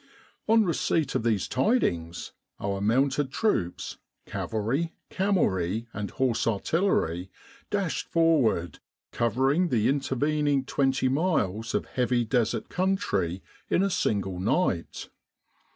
On 0.47 0.65
receipt 0.65 1.13
of 1.13 1.21
these 1.21 1.47
tidings, 1.47 2.31
our 2.59 2.81
mounted 2.81 3.31
troops 3.31 3.97
cavalry, 4.25 4.93
camelry, 5.11 5.85
and 5.93 6.09
horse 6.09 6.47
artillery 6.47 7.29
dashed 7.69 8.07
forward, 8.07 8.79
covering 9.11 9.67
the 9.67 9.87
intervening 9.87 10.65
twenty 10.65 11.07
miles 11.07 11.75
of 11.75 11.85
heavy 11.85 12.25
desert 12.25 12.67
country 12.67 13.43
in 13.69 13.83
a 13.83 13.91
single 13.91 14.39
night. 14.39 15.09